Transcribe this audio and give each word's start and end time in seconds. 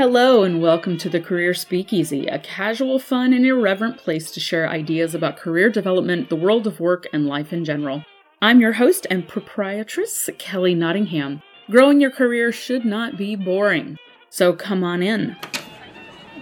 Hello, 0.00 0.44
and 0.44 0.62
welcome 0.62 0.96
to 0.96 1.10
the 1.10 1.20
Career 1.20 1.52
Speakeasy, 1.52 2.26
a 2.26 2.38
casual, 2.38 2.98
fun, 2.98 3.34
and 3.34 3.44
irreverent 3.44 3.98
place 3.98 4.30
to 4.30 4.40
share 4.40 4.66
ideas 4.66 5.14
about 5.14 5.36
career 5.36 5.68
development, 5.68 6.30
the 6.30 6.36
world 6.36 6.66
of 6.66 6.80
work, 6.80 7.06
and 7.12 7.26
life 7.26 7.52
in 7.52 7.66
general. 7.66 8.02
I'm 8.40 8.62
your 8.62 8.72
host 8.72 9.06
and 9.10 9.28
proprietress, 9.28 10.30
Kelly 10.38 10.74
Nottingham. 10.74 11.42
Growing 11.70 12.00
your 12.00 12.10
career 12.10 12.50
should 12.50 12.86
not 12.86 13.18
be 13.18 13.36
boring. 13.36 13.98
So 14.30 14.54
come 14.54 14.82
on 14.82 15.02
in, 15.02 15.36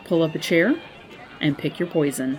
pull 0.04 0.22
up 0.22 0.36
a 0.36 0.38
chair, 0.38 0.76
and 1.40 1.58
pick 1.58 1.80
your 1.80 1.88
poison. 1.88 2.38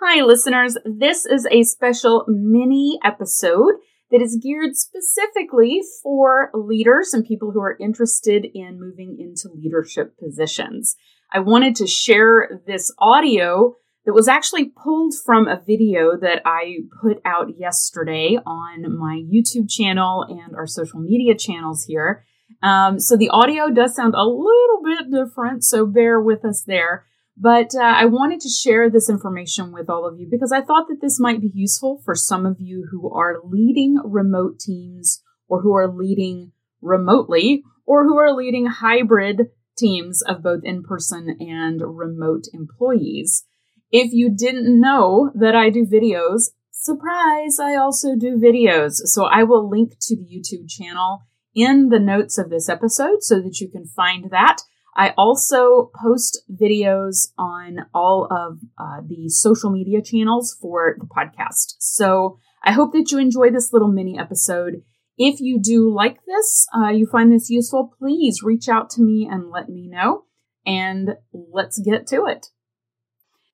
Hi, 0.00 0.22
listeners. 0.22 0.76
This 0.84 1.26
is 1.26 1.44
a 1.50 1.64
special 1.64 2.24
mini 2.28 3.00
episode 3.02 3.74
that 4.10 4.22
is 4.22 4.38
geared 4.42 4.76
specifically 4.76 5.80
for 6.02 6.50
leaders 6.54 7.12
and 7.12 7.24
people 7.24 7.52
who 7.52 7.60
are 7.60 7.76
interested 7.78 8.46
in 8.54 8.80
moving 8.80 9.16
into 9.18 9.54
leadership 9.54 10.18
positions. 10.18 10.96
I 11.32 11.40
wanted 11.40 11.76
to 11.76 11.86
share 11.86 12.62
this 12.66 12.92
audio 12.98 13.76
that 14.06 14.14
was 14.14 14.28
actually 14.28 14.64
pulled 14.64 15.12
from 15.26 15.46
a 15.46 15.60
video 15.66 16.16
that 16.18 16.40
I 16.46 16.78
put 17.02 17.20
out 17.26 17.58
yesterday 17.58 18.38
on 18.46 18.96
my 18.98 19.22
YouTube 19.30 19.68
channel 19.68 20.24
and 20.26 20.56
our 20.56 20.66
social 20.66 21.00
media 21.00 21.36
channels 21.36 21.84
here. 21.84 22.24
Um, 22.62 22.98
so 22.98 23.18
the 23.18 23.28
audio 23.28 23.70
does 23.70 23.94
sound 23.94 24.14
a 24.14 24.24
little 24.24 24.80
bit 24.82 25.10
different, 25.10 25.62
so 25.62 25.84
bear 25.84 26.18
with 26.18 26.44
us 26.44 26.64
there. 26.66 27.04
But 27.40 27.70
uh, 27.74 27.82
I 27.82 28.06
wanted 28.06 28.40
to 28.40 28.48
share 28.48 28.90
this 28.90 29.08
information 29.08 29.70
with 29.72 29.88
all 29.88 30.06
of 30.06 30.18
you 30.18 30.26
because 30.28 30.50
I 30.50 30.60
thought 30.60 30.88
that 30.88 31.00
this 31.00 31.20
might 31.20 31.40
be 31.40 31.52
useful 31.54 32.02
for 32.04 32.16
some 32.16 32.44
of 32.44 32.56
you 32.58 32.88
who 32.90 33.12
are 33.12 33.36
leading 33.44 33.96
remote 34.04 34.58
teams 34.58 35.22
or 35.46 35.62
who 35.62 35.72
are 35.74 35.86
leading 35.86 36.50
remotely 36.80 37.62
or 37.86 38.04
who 38.04 38.18
are 38.18 38.34
leading 38.34 38.66
hybrid 38.66 39.50
teams 39.76 40.20
of 40.22 40.42
both 40.42 40.62
in 40.64 40.82
person 40.82 41.36
and 41.38 41.80
remote 41.84 42.44
employees. 42.52 43.44
If 43.92 44.12
you 44.12 44.30
didn't 44.30 44.80
know 44.80 45.30
that 45.34 45.54
I 45.54 45.70
do 45.70 45.86
videos, 45.86 46.50
surprise, 46.72 47.58
I 47.60 47.76
also 47.76 48.16
do 48.16 48.36
videos. 48.36 48.94
So 49.04 49.26
I 49.26 49.44
will 49.44 49.70
link 49.70 49.92
to 50.00 50.16
the 50.16 50.24
YouTube 50.24 50.68
channel 50.68 51.22
in 51.54 51.88
the 51.88 52.00
notes 52.00 52.36
of 52.36 52.50
this 52.50 52.68
episode 52.68 53.22
so 53.22 53.40
that 53.40 53.60
you 53.60 53.68
can 53.68 53.86
find 53.86 54.30
that. 54.32 54.58
I 54.98 55.14
also 55.16 55.92
post 55.94 56.42
videos 56.50 57.28
on 57.38 57.86
all 57.94 58.26
of 58.32 58.58
uh, 58.76 59.00
the 59.06 59.28
social 59.28 59.70
media 59.70 60.02
channels 60.02 60.56
for 60.60 60.96
the 60.98 61.06
podcast. 61.06 61.76
So 61.78 62.40
I 62.64 62.72
hope 62.72 62.92
that 62.94 63.12
you 63.12 63.18
enjoy 63.18 63.50
this 63.50 63.72
little 63.72 63.92
mini 63.92 64.18
episode. 64.18 64.82
If 65.16 65.40
you 65.40 65.60
do 65.62 65.94
like 65.94 66.18
this, 66.26 66.66
uh, 66.76 66.88
you 66.88 67.06
find 67.06 67.32
this 67.32 67.48
useful, 67.48 67.94
please 67.96 68.42
reach 68.42 68.68
out 68.68 68.90
to 68.90 69.00
me 69.00 69.28
and 69.30 69.50
let 69.50 69.68
me 69.68 69.86
know. 69.86 70.24
And 70.66 71.10
let's 71.32 71.78
get 71.78 72.08
to 72.08 72.26
it. 72.26 72.48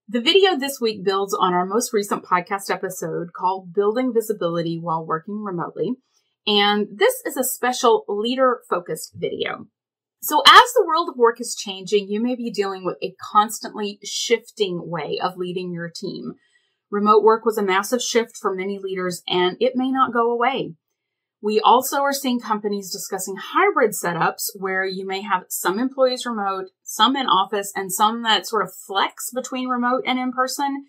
The 0.08 0.22
video 0.22 0.56
this 0.56 0.80
week 0.80 1.04
builds 1.04 1.34
on 1.38 1.52
our 1.52 1.66
most 1.66 1.92
recent 1.92 2.24
podcast 2.24 2.70
episode 2.70 3.34
called 3.34 3.74
Building 3.74 4.14
Visibility 4.14 4.78
While 4.78 5.04
Working 5.04 5.42
Remotely. 5.42 5.92
And 6.46 6.88
this 6.90 7.22
is 7.26 7.36
a 7.36 7.44
special 7.44 8.04
leader 8.08 8.60
focused 8.68 9.12
video. 9.14 9.66
So 10.24 10.40
as 10.46 10.72
the 10.72 10.86
world 10.86 11.10
of 11.10 11.18
work 11.18 11.38
is 11.38 11.54
changing, 11.54 12.08
you 12.08 12.18
may 12.18 12.34
be 12.34 12.50
dealing 12.50 12.82
with 12.82 12.96
a 13.02 13.14
constantly 13.30 13.98
shifting 14.02 14.88
way 14.88 15.18
of 15.22 15.36
leading 15.36 15.70
your 15.70 15.90
team. 15.94 16.36
Remote 16.90 17.22
work 17.22 17.44
was 17.44 17.58
a 17.58 17.62
massive 17.62 18.00
shift 18.00 18.38
for 18.40 18.54
many 18.54 18.78
leaders 18.78 19.22
and 19.28 19.58
it 19.60 19.76
may 19.76 19.90
not 19.90 20.14
go 20.14 20.32
away. 20.32 20.76
We 21.42 21.60
also 21.60 21.98
are 21.98 22.14
seeing 22.14 22.40
companies 22.40 22.90
discussing 22.90 23.34
hybrid 23.36 23.90
setups 23.90 24.44
where 24.54 24.86
you 24.86 25.06
may 25.06 25.20
have 25.20 25.42
some 25.50 25.78
employees 25.78 26.24
remote, 26.24 26.70
some 26.82 27.16
in 27.16 27.26
office, 27.26 27.70
and 27.76 27.92
some 27.92 28.22
that 28.22 28.46
sort 28.46 28.62
of 28.62 28.72
flex 28.72 29.30
between 29.30 29.68
remote 29.68 30.04
and 30.06 30.18
in 30.18 30.32
person. 30.32 30.86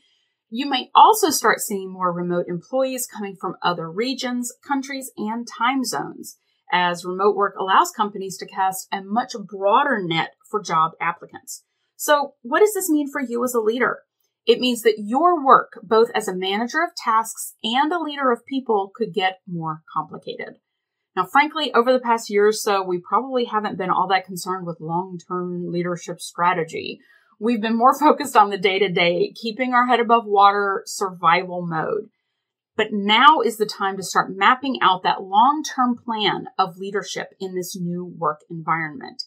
You 0.49 0.69
may 0.69 0.91
also 0.95 1.29
start 1.29 1.59
seeing 1.59 1.91
more 1.91 2.13
remote 2.13 2.45
employees 2.47 3.05
coming 3.05 3.35
from 3.35 3.57
other 3.61 3.91
regions, 3.91 4.53
countries, 4.65 5.11
and 5.17 5.45
time 5.45 5.83
zones 5.83 6.37
as 6.71 7.05
remote 7.05 7.35
work 7.35 7.55
allows 7.59 7.91
companies 7.91 8.37
to 8.37 8.47
cast 8.47 8.87
a 8.91 9.01
much 9.01 9.33
broader 9.47 10.01
net 10.01 10.31
for 10.49 10.61
job 10.61 10.91
applicants. 10.99 11.63
So 11.95 12.33
what 12.41 12.59
does 12.59 12.73
this 12.73 12.89
mean 12.89 13.09
for 13.11 13.21
you 13.21 13.43
as 13.43 13.53
a 13.53 13.59
leader? 13.59 13.99
It 14.45 14.59
means 14.59 14.83
that 14.83 14.99
your 14.99 15.43
work, 15.43 15.79
both 15.81 16.09
as 16.13 16.27
a 16.27 16.35
manager 16.35 16.83
of 16.83 16.95
tasks 16.95 17.55
and 17.63 17.91
a 17.91 17.99
leader 17.99 18.31
of 18.31 18.45
people, 18.45 18.91
could 18.93 19.13
get 19.13 19.39
more 19.47 19.81
complicated. 19.91 20.55
Now, 21.15 21.25
frankly, 21.25 21.73
over 21.73 21.93
the 21.93 21.99
past 21.99 22.29
year 22.29 22.47
or 22.47 22.51
so, 22.51 22.83
we 22.83 22.99
probably 22.99 23.45
haven't 23.45 23.77
been 23.77 23.89
all 23.89 24.07
that 24.09 24.25
concerned 24.25 24.67
with 24.67 24.81
long-term 24.81 25.71
leadership 25.71 26.19
strategy. 26.19 26.99
We've 27.39 27.61
been 27.61 27.77
more 27.77 27.97
focused 27.99 28.35
on 28.35 28.49
the 28.49 28.57
day 28.57 28.79
to 28.79 28.91
day, 28.91 29.33
keeping 29.33 29.73
our 29.73 29.87
head 29.87 29.99
above 29.99 30.25
water, 30.25 30.83
survival 30.85 31.65
mode. 31.65 32.09
But 32.77 32.87
now 32.91 33.39
is 33.39 33.57
the 33.57 33.65
time 33.65 33.95
to 33.97 34.03
start 34.03 34.35
mapping 34.35 34.79
out 34.81 35.03
that 35.03 35.21
long 35.23 35.63
term 35.63 35.95
plan 35.95 36.47
of 36.59 36.77
leadership 36.77 37.29
in 37.39 37.55
this 37.55 37.75
new 37.75 38.05
work 38.05 38.41
environment. 38.49 39.23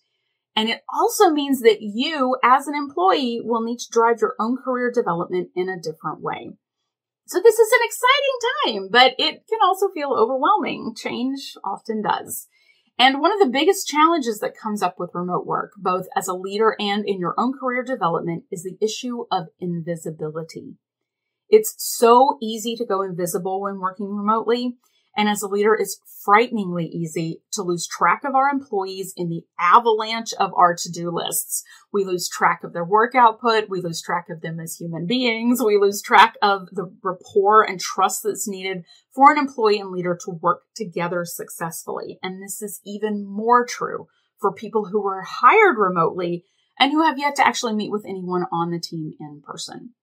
And 0.54 0.68
it 0.68 0.82
also 0.92 1.30
means 1.30 1.60
that 1.60 1.80
you, 1.80 2.36
as 2.42 2.66
an 2.66 2.74
employee, 2.74 3.40
will 3.42 3.62
need 3.62 3.78
to 3.78 3.90
drive 3.90 4.20
your 4.20 4.34
own 4.40 4.56
career 4.56 4.90
development 4.92 5.50
in 5.54 5.68
a 5.68 5.80
different 5.80 6.20
way. 6.20 6.50
So 7.26 7.40
this 7.40 7.58
is 7.58 7.72
an 7.72 7.78
exciting 7.84 8.82
time, 8.82 8.88
but 8.90 9.14
it 9.18 9.46
can 9.48 9.58
also 9.62 9.88
feel 9.94 10.14
overwhelming. 10.14 10.94
Change 10.96 11.54
often 11.62 12.02
does. 12.02 12.48
And 12.98 13.20
one 13.20 13.32
of 13.32 13.38
the 13.38 13.52
biggest 13.52 13.86
challenges 13.86 14.40
that 14.40 14.56
comes 14.56 14.82
up 14.82 14.96
with 14.98 15.14
remote 15.14 15.46
work, 15.46 15.72
both 15.76 16.06
as 16.16 16.26
a 16.26 16.34
leader 16.34 16.74
and 16.80 17.04
in 17.06 17.20
your 17.20 17.34
own 17.38 17.52
career 17.52 17.84
development, 17.84 18.44
is 18.50 18.64
the 18.64 18.76
issue 18.84 19.26
of 19.30 19.46
invisibility. 19.60 20.74
It's 21.48 21.74
so 21.78 22.38
easy 22.42 22.76
to 22.76 22.84
go 22.84 23.02
invisible 23.02 23.60
when 23.62 23.80
working 23.80 24.06
remotely. 24.06 24.76
And 25.16 25.28
as 25.28 25.42
a 25.42 25.48
leader, 25.48 25.74
it's 25.74 26.00
frighteningly 26.24 26.86
easy 26.86 27.42
to 27.52 27.62
lose 27.62 27.88
track 27.88 28.22
of 28.24 28.36
our 28.36 28.48
employees 28.48 29.12
in 29.16 29.28
the 29.28 29.42
avalanche 29.58 30.32
of 30.38 30.52
our 30.54 30.76
to-do 30.76 31.10
lists. 31.10 31.64
We 31.92 32.04
lose 32.04 32.28
track 32.28 32.62
of 32.62 32.72
their 32.72 32.84
work 32.84 33.16
output. 33.16 33.68
We 33.68 33.80
lose 33.80 34.00
track 34.00 34.26
of 34.30 34.42
them 34.42 34.60
as 34.60 34.76
human 34.76 35.06
beings. 35.06 35.60
We 35.60 35.76
lose 35.76 36.02
track 36.02 36.36
of 36.40 36.68
the 36.70 36.94
rapport 37.02 37.64
and 37.64 37.80
trust 37.80 38.22
that's 38.22 38.46
needed 38.46 38.84
for 39.12 39.32
an 39.32 39.38
employee 39.38 39.80
and 39.80 39.90
leader 39.90 40.16
to 40.24 40.38
work 40.40 40.62
together 40.76 41.24
successfully. 41.24 42.20
And 42.22 42.40
this 42.40 42.62
is 42.62 42.80
even 42.86 43.26
more 43.26 43.66
true 43.66 44.06
for 44.40 44.52
people 44.52 44.84
who 44.84 45.02
were 45.02 45.22
hired 45.22 45.78
remotely 45.78 46.44
and 46.78 46.92
who 46.92 47.02
have 47.02 47.18
yet 47.18 47.34
to 47.36 47.46
actually 47.46 47.74
meet 47.74 47.90
with 47.90 48.04
anyone 48.06 48.44
on 48.52 48.70
the 48.70 48.78
team 48.78 49.14
in 49.18 49.42
person. 49.44 49.94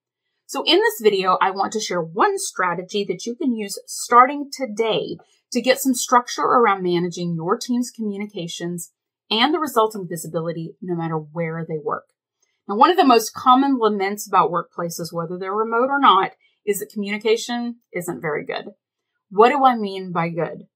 So 0.48 0.62
in 0.64 0.78
this 0.78 1.00
video, 1.02 1.36
I 1.40 1.50
want 1.50 1.72
to 1.72 1.80
share 1.80 2.00
one 2.00 2.38
strategy 2.38 3.04
that 3.08 3.26
you 3.26 3.34
can 3.34 3.56
use 3.56 3.80
starting 3.86 4.48
today 4.52 5.16
to 5.50 5.60
get 5.60 5.80
some 5.80 5.92
structure 5.92 6.42
around 6.42 6.84
managing 6.84 7.34
your 7.34 7.58
team's 7.58 7.90
communications 7.90 8.92
and 9.28 9.52
the 9.52 9.58
resulting 9.58 10.06
visibility 10.08 10.76
no 10.80 10.94
matter 10.94 11.16
where 11.16 11.66
they 11.68 11.78
work. 11.82 12.04
Now, 12.68 12.76
one 12.76 12.90
of 12.90 12.96
the 12.96 13.04
most 13.04 13.34
common 13.34 13.78
laments 13.80 14.28
about 14.28 14.52
workplaces, 14.52 15.12
whether 15.12 15.36
they're 15.36 15.52
remote 15.52 15.88
or 15.88 15.98
not, 15.98 16.32
is 16.64 16.78
that 16.78 16.92
communication 16.92 17.80
isn't 17.92 18.22
very 18.22 18.44
good. 18.44 18.66
What 19.30 19.48
do 19.48 19.64
I 19.64 19.76
mean 19.76 20.12
by 20.12 20.28
good? 20.28 20.66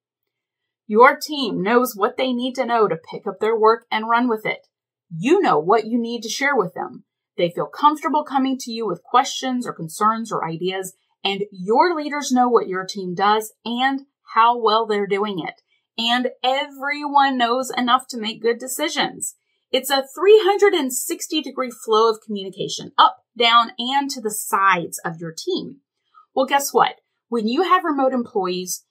Your 0.89 1.17
team 1.17 1.63
knows 1.63 1.95
what 1.95 2.17
they 2.17 2.33
need 2.33 2.55
to 2.55 2.65
know 2.65 2.89
to 2.89 2.97
pick 2.97 3.25
up 3.25 3.39
their 3.41 3.57
work 3.57 3.87
and 3.91 4.09
run 4.09 4.29
with 4.29 4.45
it. 4.45 4.67
You 5.17 5.41
know 5.41 5.61
what 5.61 5.87
you 5.87 6.01
need 6.01 6.23
to 6.23 6.29
share 6.29 6.57
with 6.57 6.75
them. 6.75 7.05
They 7.41 7.49
feel 7.49 7.69
comfortable 7.69 8.23
coming 8.23 8.59
to 8.59 8.71
you 8.71 8.87
with 8.87 9.03
questions 9.03 9.67
or 9.67 9.73
concerns 9.73 10.31
or 10.31 10.47
ideas, 10.47 10.93
and 11.25 11.45
your 11.51 11.97
leaders 11.97 12.31
know 12.31 12.51
what 12.51 12.69
your 12.69 12.85
team 12.85 13.15
does 13.15 13.55
and 13.65 14.03
how 14.35 14.63
well 14.63 14.87
they're 14.87 15.07
doing 15.07 15.39
it. 15.39 15.55
And 15.97 16.33
everyone 16.45 17.39
knows 17.39 17.71
enough 17.75 18.07
to 18.11 18.21
make 18.21 18.43
good 18.43 18.59
decisions. 18.59 19.37
It's 19.73 19.89
a 19.89 20.05
360 20.15 21.41
degree 21.41 21.71
flow 21.71 22.11
of 22.11 22.19
communication 22.21 22.93
up, 22.99 23.17
down, 23.39 23.73
and 23.79 24.11
to 24.11 24.21
the 24.21 24.31
sides 24.31 25.01
of 25.03 25.19
your 25.19 25.33
team. 25.33 25.77
Well, 26.35 26.45
guess 26.45 26.75
what? 26.75 26.97
When 27.31 27.49
you 27.49 27.63
have 27.63 27.85
remote 27.85 28.13
employees, 28.13 28.85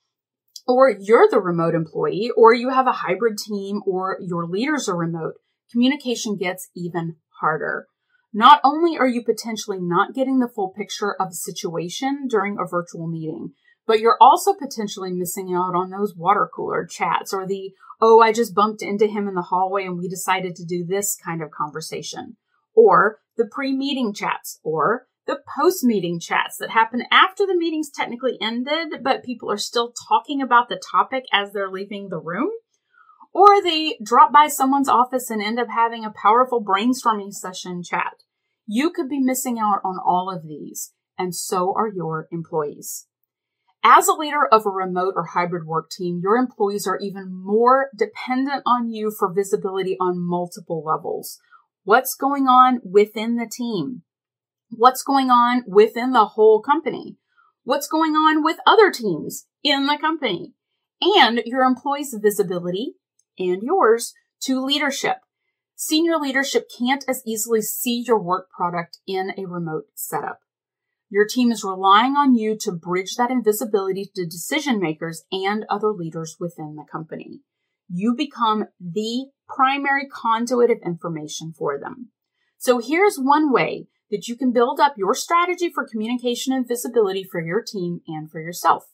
or 0.65 0.89
you're 0.89 1.29
the 1.29 1.39
remote 1.39 1.75
employee, 1.75 2.31
or 2.35 2.51
you 2.55 2.71
have 2.71 2.87
a 2.87 2.93
hybrid 2.93 3.37
team, 3.37 3.81
or 3.85 4.17
your 4.19 4.47
leaders 4.47 4.89
are 4.89 4.97
remote, 4.97 5.35
communication 5.71 6.35
gets 6.35 6.71
even 6.75 7.17
harder. 7.41 7.85
Not 8.33 8.61
only 8.63 8.97
are 8.97 9.07
you 9.07 9.23
potentially 9.23 9.79
not 9.81 10.13
getting 10.13 10.39
the 10.39 10.47
full 10.53 10.69
picture 10.69 11.15
of 11.19 11.29
a 11.29 11.33
situation 11.33 12.27
during 12.29 12.57
a 12.59 12.67
virtual 12.67 13.07
meeting, 13.07 13.53
but 13.87 13.99
you're 13.99 14.17
also 14.21 14.53
potentially 14.53 15.11
missing 15.11 15.51
out 15.51 15.73
on 15.73 15.89
those 15.89 16.15
water 16.15 16.47
cooler 16.53 16.85
chats 16.85 17.33
or 17.33 17.47
the, 17.47 17.73
oh, 17.99 18.21
I 18.21 18.31
just 18.31 18.53
bumped 18.53 18.83
into 18.83 19.07
him 19.07 19.27
in 19.27 19.33
the 19.33 19.41
hallway 19.41 19.85
and 19.85 19.97
we 19.97 20.07
decided 20.07 20.55
to 20.55 20.65
do 20.65 20.85
this 20.85 21.17
kind 21.25 21.41
of 21.41 21.49
conversation. 21.49 22.37
Or 22.75 23.17
the 23.35 23.49
pre-meeting 23.51 24.13
chats 24.13 24.59
or 24.63 25.07
the 25.25 25.39
post-meeting 25.57 26.19
chats 26.19 26.57
that 26.57 26.69
happen 26.69 27.03
after 27.11 27.47
the 27.47 27.57
meeting's 27.57 27.89
technically 27.89 28.37
ended, 28.39 29.03
but 29.03 29.23
people 29.23 29.51
are 29.51 29.57
still 29.57 29.91
talking 30.07 30.39
about 30.41 30.69
the 30.69 30.81
topic 30.91 31.23
as 31.33 31.51
they're 31.51 31.71
leaving 31.71 32.09
the 32.09 32.19
room 32.19 32.49
or 33.33 33.61
they 33.61 33.97
drop 34.03 34.31
by 34.31 34.47
someone's 34.47 34.89
office 34.89 35.29
and 35.29 35.41
end 35.41 35.59
up 35.59 35.67
having 35.73 36.03
a 36.03 36.13
powerful 36.21 36.63
brainstorming 36.63 37.33
session 37.33 37.83
chat. 37.83 38.23
You 38.65 38.91
could 38.91 39.09
be 39.09 39.19
missing 39.19 39.59
out 39.59 39.81
on 39.83 39.97
all 40.03 40.31
of 40.33 40.47
these, 40.47 40.93
and 41.17 41.35
so 41.35 41.73
are 41.75 41.87
your 41.87 42.27
employees. 42.31 43.07
As 43.83 44.07
a 44.07 44.13
leader 44.13 44.45
of 44.51 44.65
a 44.65 44.69
remote 44.69 45.13
or 45.15 45.27
hybrid 45.27 45.65
work 45.65 45.89
team, 45.89 46.19
your 46.21 46.35
employees 46.35 46.85
are 46.85 46.99
even 46.99 47.33
more 47.33 47.89
dependent 47.97 48.61
on 48.65 48.89
you 48.89 49.11
for 49.17 49.33
visibility 49.33 49.95
on 50.01 50.19
multiple 50.19 50.83
levels. 50.85 51.39
What's 51.83 52.13
going 52.13 52.47
on 52.47 52.81
within 52.83 53.37
the 53.37 53.49
team? 53.49 54.03
What's 54.69 55.01
going 55.01 55.29
on 55.29 55.63
within 55.65 56.11
the 56.11 56.25
whole 56.25 56.61
company? 56.61 57.17
What's 57.63 57.87
going 57.87 58.13
on 58.13 58.43
with 58.43 58.57
other 58.67 58.91
teams 58.91 59.47
in 59.63 59.87
the 59.87 59.97
company? 59.97 60.53
And 61.01 61.41
your 61.45 61.63
employees' 61.63 62.15
visibility 62.21 62.95
and 63.39 63.63
yours 63.63 64.13
to 64.41 64.63
leadership. 64.63 65.17
Senior 65.75 66.17
leadership 66.17 66.69
can't 66.77 67.05
as 67.07 67.23
easily 67.25 67.61
see 67.61 68.03
your 68.05 68.21
work 68.21 68.49
product 68.49 68.99
in 69.07 69.31
a 69.37 69.45
remote 69.47 69.85
setup. 69.95 70.39
Your 71.09 71.25
team 71.25 71.51
is 71.51 71.63
relying 71.63 72.13
on 72.13 72.35
you 72.35 72.57
to 72.59 72.71
bridge 72.71 73.15
that 73.15 73.31
invisibility 73.31 74.11
to 74.15 74.25
decision 74.25 74.79
makers 74.79 75.23
and 75.31 75.65
other 75.69 75.91
leaders 75.91 76.35
within 76.39 76.75
the 76.75 76.85
company. 76.89 77.41
You 77.87 78.13
become 78.13 78.65
the 78.79 79.27
primary 79.47 80.07
conduit 80.07 80.69
of 80.69 80.77
information 80.85 81.53
for 81.57 81.79
them. 81.79 82.11
So 82.57 82.79
here's 82.79 83.17
one 83.17 83.51
way 83.51 83.87
that 84.11 84.27
you 84.27 84.35
can 84.35 84.51
build 84.51 84.79
up 84.79 84.95
your 84.97 85.15
strategy 85.15 85.71
for 85.73 85.87
communication 85.87 86.53
and 86.53 86.67
visibility 86.67 87.23
for 87.23 87.41
your 87.41 87.63
team 87.63 88.01
and 88.07 88.29
for 88.29 88.41
yourself. 88.41 88.85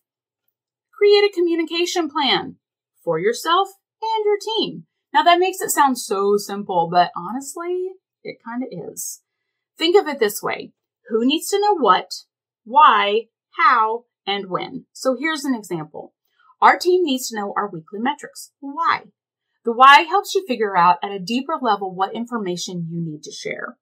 Create 0.94 1.30
a 1.30 1.33
communication 1.33 2.09
plan 2.09 2.57
for 3.03 3.19
yourself 3.19 3.69
and 4.16 4.25
your 4.25 4.38
team. 4.40 4.86
Now 5.13 5.24
that 5.24 5.40
makes 5.40 5.62
it 5.62 5.69
sound 5.69 5.98
so 5.98 6.38
simple, 6.38 6.90
but 6.92 7.12
honestly, 7.16 7.90
it 8.24 8.38
kind 8.46 8.63
of 8.63 8.92
is. 8.92 9.22
Think 9.78 9.96
of 9.96 10.07
it 10.07 10.19
this 10.19 10.42
way. 10.42 10.72
Who 11.10 11.25
needs 11.25 11.50
to 11.50 11.60
know 11.60 11.75
what, 11.75 12.12
why, 12.63 13.28
how, 13.57 14.06
and 14.25 14.50
when? 14.50 14.86
So 14.92 15.16
here's 15.19 15.46
an 15.46 15.56
example. 15.56 16.13
Our 16.62 16.78
team 16.78 17.04
needs 17.04 17.30
to 17.30 17.36
know 17.36 17.54
our 17.56 17.69
weekly 17.69 18.00
metrics. 18.00 18.52
Why? 18.60 19.04
The 19.66 19.74
why 19.74 20.02
helps 20.02 20.36
you 20.36 20.46
figure 20.48 20.78
out 20.78 20.98
at 21.04 21.12
a 21.12 21.19
deeper 21.19 21.56
level 21.62 21.94
what 21.94 22.13
information 22.13 22.88
you 22.90 23.02
need 23.04 23.24
to 23.24 23.31
share. 23.31 23.78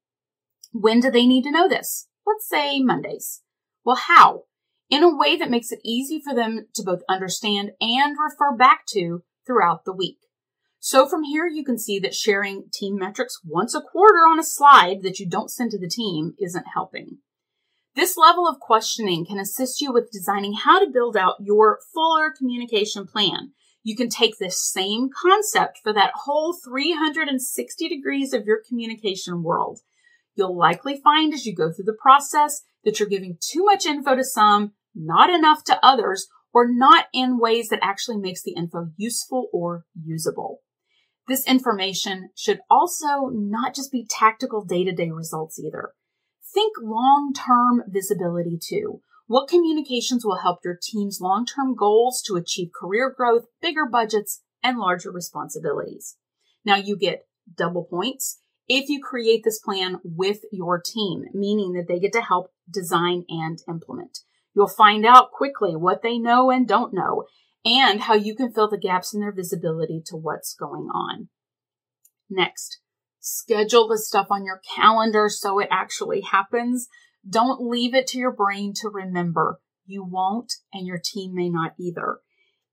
When 0.72 1.00
do 1.00 1.12
they 1.12 1.26
need 1.26 1.44
to 1.44 1.52
know 1.52 1.68
this? 1.68 2.08
Let's 2.26 2.48
say 2.48 2.82
Mondays. 2.82 3.42
Well, 3.86 3.98
how? 4.08 4.44
In 4.90 5.04
a 5.04 5.16
way 5.16 5.36
that 5.38 5.50
makes 5.50 5.72
it 5.72 5.80
easy 5.84 6.22
for 6.24 6.34
them 6.34 6.68
to 6.76 6.84
both 6.84 7.02
understand 7.10 7.72
and 7.82 8.16
refer 8.18 8.56
back 8.56 8.86
to 8.90 9.24
throughout 9.46 9.86
the 9.86 9.94
week. 9.94 10.18
So 10.80 11.08
from 11.08 11.24
here, 11.24 11.48
you 11.48 11.64
can 11.64 11.80
see 11.80 11.98
that 12.00 12.14
sharing 12.14 12.66
team 12.72 12.98
metrics 12.98 13.40
once 13.46 13.74
a 13.74 13.82
quarter 13.82 14.28
on 14.30 14.38
a 14.38 14.44
slide 14.44 15.02
that 15.02 15.18
you 15.18 15.30
don't 15.30 15.50
send 15.50 15.72
to 15.72 15.80
the 15.80 15.88
team 15.88 16.34
isn't 16.40 16.66
helping. 16.74 17.20
This 17.96 18.18
level 18.18 18.48
of 18.48 18.60
questioning 18.60 19.26
can 19.26 19.38
assist 19.38 19.80
you 19.80 19.94
with 19.94 20.12
designing 20.12 20.56
how 20.66 20.80
to 20.80 20.92
build 20.92 21.16
out 21.16 21.36
your 21.40 21.80
fuller 21.94 22.34
communication 22.36 23.06
plan. 23.06 23.52
You 23.84 23.96
can 23.96 24.10
take 24.10 24.40
this 24.40 24.60
same 24.60 25.10
concept 25.22 25.80
for 25.84 25.94
that 25.94 26.12
whole 26.26 26.54
360 26.54 27.90
degrees 27.90 28.34
of 28.34 28.46
your 28.46 28.62
communication 28.68 29.44
world. 29.44 29.80
You'll 30.36 30.58
likely 30.58 31.00
find 31.04 31.34
as 31.34 31.46
you 31.46 31.56
go 31.56 31.72
through 31.72 31.86
the 31.86 31.98
process 32.02 32.64
that 32.84 33.00
you're 33.00 33.10
giving 33.10 33.38
too 33.40 33.64
much 33.64 33.86
info 33.86 34.16
to 34.16 34.24
some, 34.24 34.74
not 34.96 35.30
enough 35.30 35.64
to 35.66 35.80
others, 35.86 36.28
or 36.54 36.72
not 36.72 37.06
in 37.14 37.40
ways 37.40 37.70
that 37.70 37.80
actually 37.82 38.18
makes 38.18 38.44
the 38.44 38.54
info 38.54 38.90
useful 38.96 39.48
or 39.52 39.86
usable. 40.02 40.60
This 41.28 41.48
information 41.48 42.30
should 42.36 42.60
also 42.70 43.30
not 43.32 43.74
just 43.74 43.92
be 43.92 44.06
tactical 44.10 44.64
day 44.64 44.84
to 44.84 44.92
day 44.92 45.10
results 45.10 45.60
either. 45.60 45.94
Think 46.54 46.74
long 46.82 47.34
term 47.34 47.84
visibility 47.88 48.60
too. 48.62 49.02
What 49.26 49.48
communications 49.48 50.26
will 50.26 50.40
help 50.40 50.60
your 50.64 50.78
team's 50.82 51.20
long 51.22 51.46
term 51.46 51.76
goals 51.76 52.22
to 52.28 52.36
achieve 52.36 52.70
career 52.78 53.14
growth, 53.16 53.46
bigger 53.62 53.86
budgets, 53.86 54.42
and 54.62 54.78
larger 54.78 55.12
responsibilities? 55.12 56.18
Now 56.66 56.76
you 56.76 56.98
get 56.98 57.26
double 57.56 57.86
points 57.86 58.40
if 58.68 58.90
you 58.90 59.02
create 59.02 59.44
this 59.44 59.60
plan 59.60 60.00
with 60.04 60.40
your 60.52 60.82
team, 60.82 61.26
meaning 61.34 61.74
that 61.74 61.88
they 61.88 62.00
get 62.00 62.14
to 62.14 62.22
help 62.22 62.52
design 62.70 63.26
and 63.30 63.60
implement. 63.68 64.20
You'll 64.56 64.68
find 64.68 65.06
out 65.06 65.32
quickly 65.32 65.76
what 65.76 66.02
they 66.04 66.18
know 66.18 66.52
and 66.52 66.68
don't 66.68 66.94
know 66.94 67.26
and 67.66 68.02
how 68.02 68.14
you 68.14 68.36
can 68.36 68.52
fill 68.52 68.70
the 68.70 68.78
gaps 68.78 69.14
in 69.14 69.22
their 69.22 69.32
visibility 69.32 70.02
to 70.08 70.16
what's 70.16 70.54
going 70.54 70.90
on. 70.94 71.30
Next, 72.30 72.80
schedule 73.20 73.88
the 73.88 73.98
stuff 73.98 74.28
on 74.30 74.46
your 74.46 74.62
calendar 74.76 75.30
so 75.30 75.60
it 75.60 75.70
actually 75.72 76.22
happens. 76.22 76.88
Don't 77.28 77.68
leave 77.68 77.96
it 77.96 78.08
to 78.08 78.18
your 78.18 78.34
brain 78.34 78.74
to 78.82 78.90
remember. 78.90 79.60
You 79.86 80.04
won't, 80.04 80.54
and 80.74 80.86
your 80.86 81.00
team 81.04 81.34
may 81.34 81.50
not 81.50 81.74
either. 81.80 82.20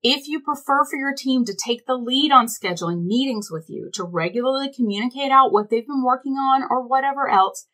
If 0.03 0.29
you 0.29 0.41
prefer 0.41 0.85
for 0.85 0.97
your 0.97 1.15
team 1.15 1.45
to 1.45 1.55
take 1.55 1.87
the 1.87 1.95
lead 1.95 2.33
on 2.33 2.47
scheduling 2.47 3.05
meetings 3.05 3.51
with 3.51 3.67
you, 3.69 3.91
to 3.95 4.05
regularly 4.05 4.73
communicate 4.75 5.31
out 5.31 5.53
what 5.53 5.69
they've 5.69 5.87
been 5.87 6.03
working 6.03 6.35
on 6.35 6.63
or 6.71 6.87
whatever 6.87 7.29
else, 7.29 7.67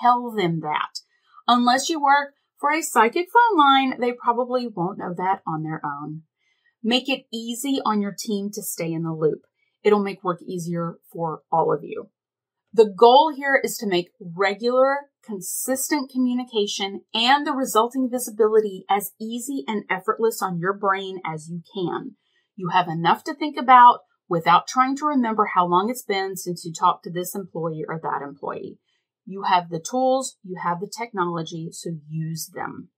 tell 0.00 0.30
them 0.30 0.60
that. 0.60 1.00
Unless 1.46 1.90
you 1.90 2.00
work 2.00 2.34
for 2.58 2.72
a 2.72 2.82
psychic 2.82 3.26
phone 3.32 3.58
line, 3.58 4.00
they 4.00 4.12
probably 4.12 4.66
won't 4.66 4.98
know 4.98 5.14
that 5.16 5.42
on 5.46 5.62
their 5.62 5.80
own. 5.84 6.22
Make 6.82 7.08
it 7.08 7.26
easy 7.32 7.80
on 7.84 8.00
your 8.00 8.14
team 8.16 8.50
to 8.52 8.62
stay 8.62 8.92
in 8.92 9.02
the 9.02 9.12
loop. 9.12 9.42
It'll 9.82 10.02
make 10.02 10.24
work 10.24 10.40
easier 10.42 10.98
for 11.12 11.42
all 11.52 11.72
of 11.72 11.80
you. 11.82 12.10
The 12.72 12.92
goal 12.94 13.32
here 13.34 13.60
is 13.62 13.76
to 13.78 13.86
make 13.86 14.10
regular, 14.20 14.96
consistent 15.24 16.10
communication 16.10 17.02
and 17.14 17.46
the 17.46 17.52
resulting 17.52 18.08
visibility 18.10 18.84
as 18.88 19.12
easy 19.20 19.64
and 19.66 19.84
effortless 19.90 20.42
on 20.42 20.58
your 20.58 20.74
brain 20.74 21.20
as 21.24 21.48
you 21.48 21.62
can. 21.74 22.16
You 22.54 22.68
have 22.68 22.88
enough 22.88 23.24
to 23.24 23.34
think 23.34 23.56
about 23.56 24.00
without 24.28 24.66
trying 24.66 24.96
to 24.96 25.06
remember 25.06 25.50
how 25.54 25.66
long 25.66 25.88
it's 25.88 26.04
been 26.04 26.36
since 26.36 26.64
you 26.64 26.72
talked 26.72 27.04
to 27.04 27.10
this 27.10 27.34
employee 27.34 27.84
or 27.86 28.00
that 28.02 28.22
employee. 28.22 28.78
You 29.26 29.42
have 29.42 29.68
the 29.68 29.80
tools, 29.80 30.36
you 30.42 30.56
have 30.62 30.80
the 30.80 30.90
technology, 30.90 31.68
so 31.72 31.90
use 32.08 32.46
them. 32.54 32.90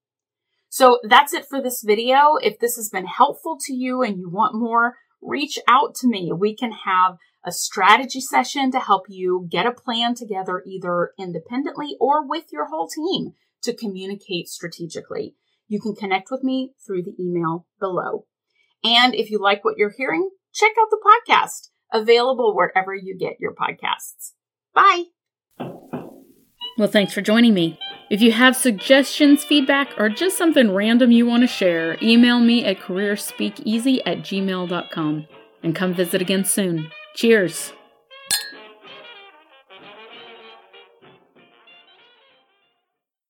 So 0.69 1.01
that's 1.03 1.33
it 1.33 1.47
for 1.47 1.63
this 1.63 1.83
video. 1.83 2.37
If 2.41 2.59
this 2.59 2.77
has 2.77 2.91
been 2.91 3.07
helpful 3.07 3.57
to 3.67 3.73
you 3.73 4.03
and 4.03 4.19
you 4.19 4.29
want 4.29 4.55
more, 4.55 4.97
reach 5.23 5.58
out 5.67 5.94
to 5.97 6.08
me. 6.08 6.31
We 6.32 6.55
can 6.55 6.73
have 6.85 7.17
a 7.44 7.51
strategy 7.51 8.20
session 8.20 8.70
to 8.73 8.79
help 8.79 9.06
you 9.08 9.49
get 9.51 9.67
a 9.67 9.73
plan 9.73 10.15
together 10.15 10.63
either 10.67 11.13
independently 11.19 11.97
or 11.99 12.27
with 12.27 12.44
your 12.53 12.67
whole 12.67 12.89
team 12.89 13.32
to 13.63 13.75
communicate 13.75 14.49
strategically. 14.49 15.35
You 15.67 15.81
can 15.81 15.94
connect 15.94 16.31
with 16.31 16.43
me 16.44 16.75
through 16.87 17.03
the 17.03 17.15
email 17.19 17.67
below. 17.81 18.27
And 18.85 19.15
if 19.15 19.31
you 19.31 19.39
like 19.39 19.65
what 19.65 19.77
you're 19.77 19.94
hearing, 19.97 20.31
check 20.53 20.73
out 20.81 20.91
the 20.91 21.01
podcast 21.05 21.70
available 21.93 22.55
wherever 22.55 22.94
you 22.94 23.17
get 23.19 23.41
your 23.41 23.55
podcasts. 23.55 24.32
Bye. 24.75 25.05
Well, 26.79 26.89
thanks 26.89 27.13
for 27.13 27.20
joining 27.20 27.55
me. 27.55 27.77
If 28.08 28.23
you 28.23 28.31
have 28.31 28.56
suggestions, 28.56 29.44
feedback, 29.44 29.89
or 29.99 30.08
just 30.08 30.39
something 30.39 30.73
random 30.73 31.11
you 31.11 31.27
want 31.27 31.43
to 31.43 31.49
share, 31.49 31.99
email 32.01 32.39
me 32.39 32.65
at 32.65 32.79
careerspeakeasy 32.79 34.01
at 34.06 34.19
gmail.com 34.19 35.27
and 35.65 35.75
come 35.75 35.93
visit 35.93 36.23
again 36.23 36.44
soon. 36.44 36.91
Cheers! 37.15 37.73